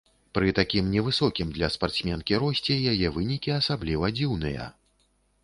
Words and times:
Пры 0.35 0.47
такім 0.59 0.87
невысокім 0.93 1.51
для 1.57 1.69
спартсменкі 1.75 2.41
росце 2.45 2.79
яе 2.93 3.13
вынікі 3.19 3.55
асабліва 3.59 4.13
дзіўныя. 4.19 4.69